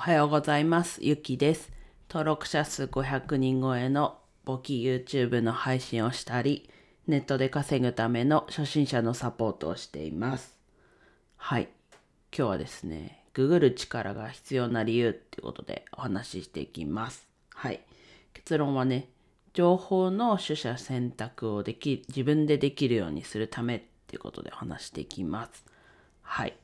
[0.00, 1.00] はようございます。
[1.02, 1.70] ゆきです。
[2.08, 6.70] 登録者数500人超えの簿記 YouTube の配信をしたり、
[7.06, 10.58] ネットで稼ぐための初心者のサポートをしています。
[11.36, 11.68] はい。
[12.34, 17.28] 今日はですね、ググる力が必要な理由っていうことでお話ししていきます。
[17.54, 17.80] はい。
[18.32, 19.10] 結論はね、
[19.52, 25.66] 情報の取捨選択をでき、自分でできるようにするためっていうことでお話していきます。
[26.22, 26.56] はい。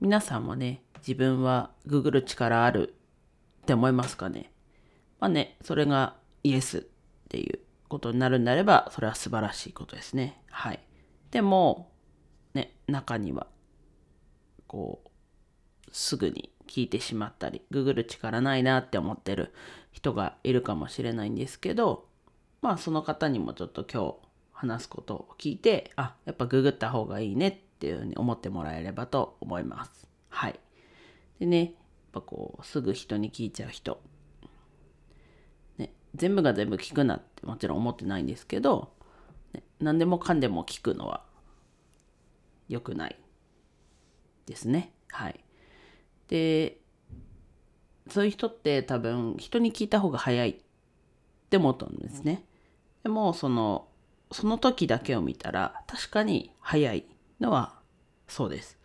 [0.00, 2.94] 皆さんもね、自分はググる力ある
[3.62, 4.50] って思いますかね？
[5.20, 6.82] まあね、それがイエスっ
[7.28, 10.42] ていうことになるんであれば、それは素晴らしいことですね。
[10.50, 10.80] はい。
[11.30, 11.90] でも、
[12.54, 13.46] ね、中には、
[14.66, 15.08] こう、
[15.92, 19.52] すぐに聞いてしまったり、ググる力ないなって思ってる
[19.92, 22.06] 人がいるかもしれないんですけど、
[22.62, 24.16] まあその方にもちょっと今日
[24.52, 30.08] 話すことを聞いて、あ、やっぱググった方がいいねっていうふうに思ってもらえればと思います。
[30.28, 30.58] はい。
[31.44, 31.72] でね、やっ
[32.12, 34.00] ぱこう、すぐ人に聞いちゃう人。
[35.76, 38.94] ね、全部が全部聞くなってもちろん思ってないんですけど、
[39.52, 41.22] ね、何でもかんでも聞くのは
[42.68, 43.20] 良くない
[44.46, 44.94] ですね。
[45.10, 45.44] はい。
[46.28, 46.78] で、
[48.08, 50.56] そういう人って多分人に聞いた方が早いっ
[51.50, 52.46] て思ったんですね。
[53.02, 53.88] でもその
[54.32, 57.06] その時だけを見たら確かに早い
[57.38, 57.78] のは
[58.28, 58.78] そうです。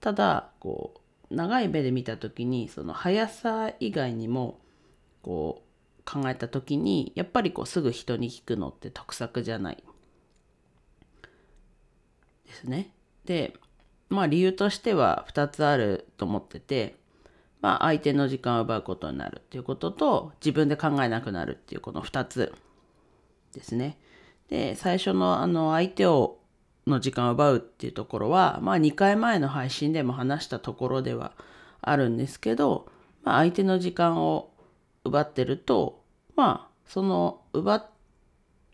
[0.00, 1.01] ただこう
[1.32, 4.60] 長い目で見た時にその速さ以外にも
[5.22, 9.82] こう考えた時にやっぱりこうすぐ人に聞くのって得策じゃない
[12.46, 12.90] ですね。
[13.24, 13.54] で
[14.08, 16.96] まあ理由としては2つあると思ってて
[17.60, 22.52] まあ相手の時間を奪うことになるっていうことと自分で考えなくなるっていうこの2つ
[23.54, 23.96] ですね。
[24.48, 26.41] で最初のあの相手を
[26.86, 31.32] の時間を奪うっていうところはまあ2回前の配信でも話したところでは
[31.80, 32.88] あるんですけど、
[33.22, 34.50] まあ、相手の時間を
[35.04, 36.02] 奪ってると
[36.36, 37.88] まあその奪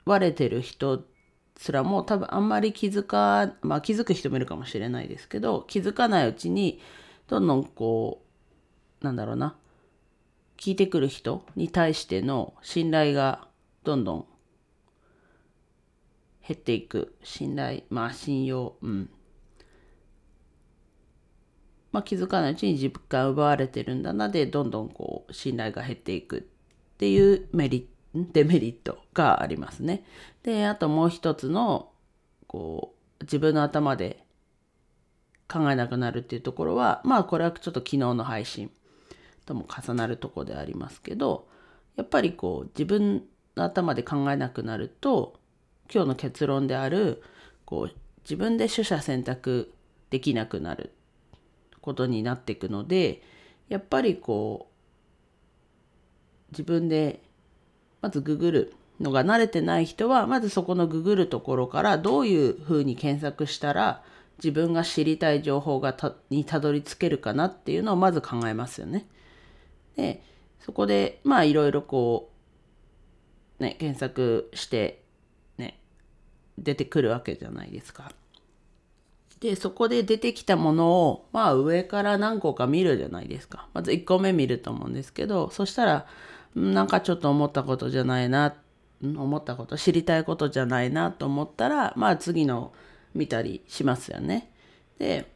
[0.05, 1.05] われてる人
[1.57, 6.81] すらも多分あんまり気づかまあ気づく人もいるかもしれないですけど気づかないうちに
[7.27, 8.23] どんどんこ
[9.03, 9.57] うなんだろうな
[10.57, 13.47] 聞いてくる人に対しての信頼が
[13.85, 14.27] どんどん
[16.49, 19.11] 減っていく信頼まあ信用うん
[21.93, 26.43] まあ気づかないうちに時間奪われてるんだなでどんどんこう信頼が減っていくっ
[26.97, 30.05] ていうメリデメリットがありますね。
[30.43, 31.91] であともう一つの
[32.47, 34.25] こう自分の頭で
[35.53, 38.71] 考えなくなるっていうところはまあこれはちょっと昨日の配信
[39.45, 41.47] とも重なるとこでありますけど
[41.97, 43.25] やっぱりこう自分
[43.57, 45.39] の頭で考えなくなると
[45.93, 47.23] 今日の結論である
[47.65, 49.73] こう自分で取捨選択
[50.11, 50.93] できなくなる
[51.81, 53.23] ことになっていくので
[53.69, 57.23] やっぱりこう自分で
[58.01, 64.03] まずググるのが慣れてない人はまずそこのググるところからどういうふうに検索したら
[64.39, 69.07] 自分が知りたい情報がたにたどり着けるかなっていうのをまず考えますよね。
[69.97, 70.23] で
[70.61, 72.31] そこでまあいろいろこ
[73.59, 75.03] うね検索して
[76.63, 78.13] 出てくるわけじゃないですか。
[79.41, 83.69] でそこで出てきたものをまあ上から何個か見るじゃないですか。
[83.73, 86.07] まず1個目見ると思うんですけどそしたら
[86.55, 88.55] なんかちょっと思ったことじゃないな
[89.03, 92.73] 思ったこと知りたいことじゃないなと思ったらまあ次の
[93.15, 94.51] 見たりしますよね。
[94.99, 95.31] で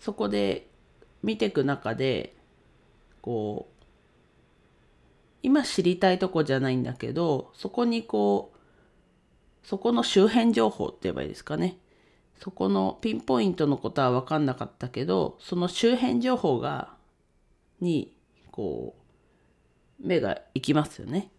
[0.00, 0.66] そこで
[1.22, 2.34] 見ていく中で
[3.20, 3.76] こう
[5.42, 8.55] 今知りたいとこじゃないんだけどそこにこう
[9.66, 11.76] そこの周辺情報って言えばいいですかね
[12.40, 16.94] そこのピンポイントのことは分かんなかったけどその周辺情報が
[17.80, 18.16] に
[18.52, 18.94] こ
[20.00, 21.30] う目が行きますよね。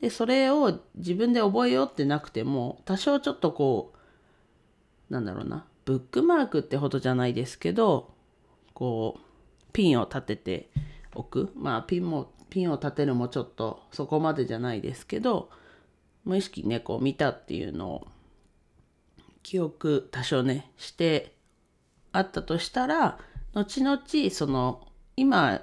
[0.00, 3.92] でそれを自分で覚えようってなくても多少ちょっとこ
[5.10, 8.14] うなんだろうなブックマークってほどじゃないですけど
[8.74, 10.70] こうピンを立てて
[11.14, 15.50] おくまあピンもピンを立てるもちょっとそこまでじゃないですけど
[16.28, 18.06] 無意識にねこう見たっていうのを
[19.42, 21.32] 記憶多少ねして
[22.12, 23.18] あったとしたら
[23.54, 24.86] 後々その
[25.16, 25.62] 今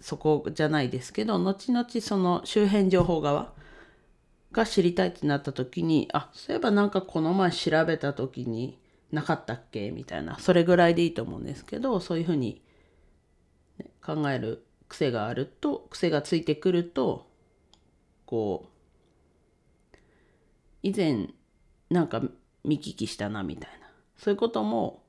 [0.00, 3.52] そこじゃないですけど後々その周辺情報側
[4.52, 8.78] が知りたいってなった時にあそういえばなんかこの前調べた時に
[9.12, 12.62] なかったっけみたいなそれぐらいでいいと思うんですけどそういうふうに、
[14.04, 17.26] 考える癖があると癖がついてくると
[18.24, 18.75] こう
[20.86, 21.28] 以前
[21.90, 22.22] なんか
[22.64, 23.86] 見聞きしたなみたいな。
[24.16, 25.02] そういうことも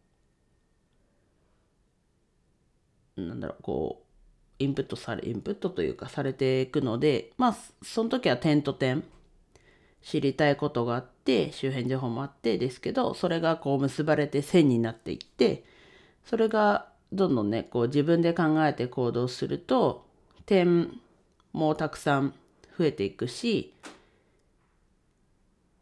[3.16, 9.04] なんだろうこうインプットされインプットというかされていくのでまあその時は点と点
[10.02, 15.64] 知りたいことがあって周辺情報もあってですけどそれがこう結ばれて線になっていって
[16.26, 20.06] それがどんどんねこう自分で考えて行動すると
[20.46, 20.92] 点
[21.54, 22.34] もたくさん
[22.78, 23.74] 増えていくし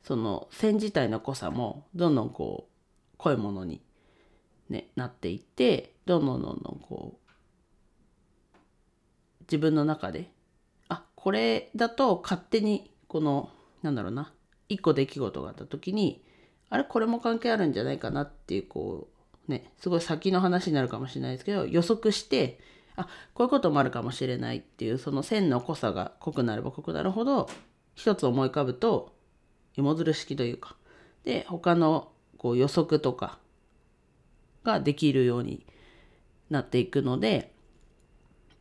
[0.06, 3.81] その線自体の濃さもどんどんこう濃いものに、
[4.69, 7.31] ね、なっていってどんどんどんどんこう
[9.42, 10.30] 自分の中で
[10.90, 13.50] あこれだと勝手にこの
[13.81, 14.31] なんだろうな
[14.69, 16.24] 一個出来事があった時に
[16.69, 19.07] あれこれも関係あるんじゃないかなっていうこ
[19.48, 22.60] うねすごい先の話になるかもしれないですけど予測して
[22.96, 27.50] あこういうこともあるかもしれないっていうその線の濃さが濃くなれば濃くなるほど
[27.96, 29.16] 一つ思い浮かぶと
[29.77, 30.75] 芋づる式というか。
[31.24, 33.39] で他のこう予測とか
[34.63, 35.66] ができるように
[36.50, 37.51] なっていくので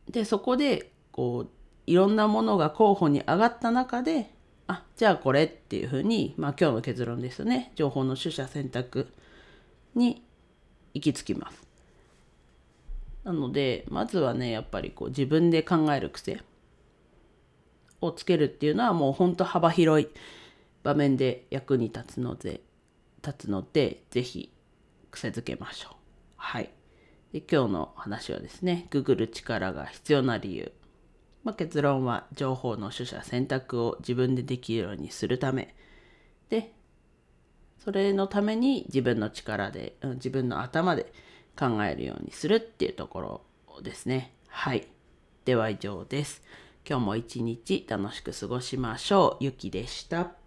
[0.09, 1.49] でそこでこう
[1.87, 4.31] いろんなものが候補に上がった中で
[4.67, 7.71] あじゃあこれっていうふうに、まあ、今日の結論ですね。
[7.75, 9.07] 情報の取捨選択
[9.93, 10.23] に
[10.95, 11.67] 行き着きます。
[13.23, 16.41] なのでまずはねやっぱりこう自分で考える癖
[18.01, 20.07] をつけるっていうのはもうほんと幅広い。
[20.85, 22.61] 場面で役に立つので
[23.25, 24.53] 立つので是非
[25.09, 25.95] 癖づけましょう。
[26.37, 26.69] はい。
[27.33, 30.71] で今日の話はですね、ググる力が必要な理由。
[31.43, 35.75] まあ、結論は情報の取捨選択を自分でできるようにするため
[36.49, 36.73] で
[37.79, 41.11] それのために自分の力で、自分の頭で
[41.57, 44.33] 考えるようにするっていうところですね。
[44.47, 44.87] はい。
[45.45, 46.43] では以上です。
[46.87, 49.43] 今日も一日楽しく過ごしましょう。
[49.43, 50.44] ゆきでした。